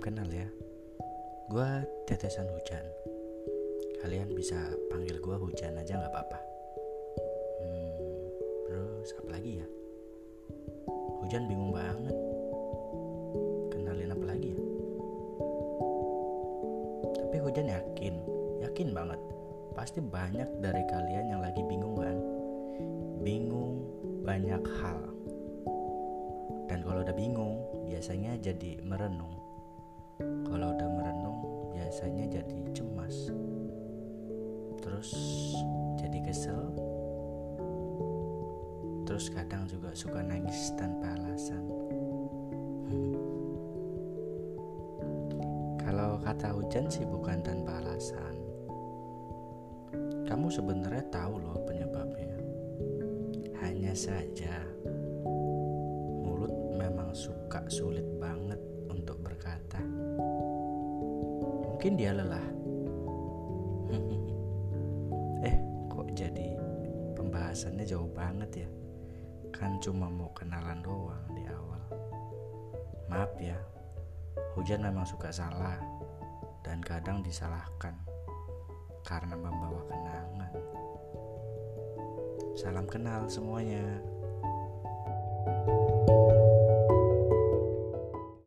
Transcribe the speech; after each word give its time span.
kenal 0.00 0.24
ya. 0.32 0.48
Gue 1.52 1.70
tetesan 2.08 2.48
hujan. 2.48 2.80
Kalian 4.00 4.32
bisa 4.32 4.56
panggil 4.88 5.20
gue 5.20 5.36
hujan 5.36 5.76
aja 5.76 6.00
gak 6.00 6.08
apa-apa. 6.08 6.38
Hmm, 7.60 7.92
Terus 8.64 9.08
apa 9.20 9.30
lagi 9.36 9.60
ya? 9.60 9.66
Hujan 11.20 11.44
bingung 11.44 11.76
banget. 11.76 12.16
Kenalin 13.76 14.16
apa 14.16 14.24
lagi 14.24 14.56
ya? 14.56 14.60
Tapi 17.12 17.36
hujan 17.44 17.68
yakin 17.68 18.14
Yakin 18.58 18.90
banget. 18.90 19.20
Pasti 19.76 20.02
banyak 20.02 20.48
dari 20.58 20.82
kalian 20.90 21.30
yang 21.30 21.40
lagi 21.44 21.62
bingung 21.62 21.94
kan? 21.94 22.16
Bingung 23.22 23.84
banyak 24.26 24.62
hal. 24.82 25.00
Dan 26.68 26.84
kalau 26.84 27.00
udah 27.00 27.16
bingung 27.16 27.47
biasanya 28.08 28.40
jadi 28.40 28.80
merenung. 28.88 29.36
Kalau 30.48 30.72
udah 30.72 30.88
merenung, 30.96 31.44
biasanya 31.76 32.40
jadi 32.40 32.72
cemas. 32.72 33.28
Terus 34.80 35.12
jadi 36.00 36.16
kesel. 36.24 36.72
Terus 39.04 39.28
kadang 39.28 39.68
juga 39.68 39.92
suka 39.92 40.24
nangis 40.24 40.72
tanpa 40.80 41.20
alasan. 41.20 41.60
Kalau 45.84 46.16
kata 46.24 46.56
hujan 46.56 46.88
sih 46.88 47.04
bukan 47.04 47.44
tanpa 47.44 47.76
alasan. 47.84 48.40
Kamu 50.24 50.48
sebenarnya 50.48 51.04
tahu 51.12 51.44
loh 51.44 51.60
penyebabnya. 51.68 52.40
Hanya 53.60 53.92
saja 53.92 54.64
sulit 57.68 58.04
banget 58.16 58.56
untuk 58.88 59.20
berkata. 59.20 59.80
Mungkin 61.68 61.92
dia 62.00 62.16
lelah. 62.16 62.48
eh, 65.48 65.56
kok 65.92 66.08
jadi 66.16 66.56
pembahasannya 67.14 67.84
jauh 67.84 68.08
banget 68.16 68.64
ya? 68.64 68.68
Kan 69.52 69.76
cuma 69.84 70.08
mau 70.08 70.32
kenalan 70.32 70.80
doang 70.80 71.24
di 71.36 71.44
awal. 71.48 71.82
Maaf 73.08 73.32
ya, 73.40 73.56
hujan 74.56 74.84
memang 74.84 75.04
suka 75.04 75.28
salah 75.28 75.76
dan 76.64 76.80
kadang 76.80 77.20
disalahkan 77.20 77.96
karena 79.04 79.36
membawa 79.36 79.80
kenangan. 79.88 80.52
Salam 82.58 82.84
kenal 82.90 83.28
semuanya. 83.30 84.17